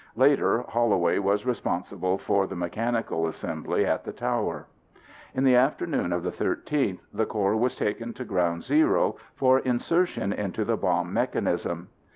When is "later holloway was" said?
0.15-1.45